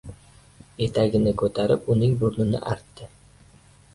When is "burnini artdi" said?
2.23-3.11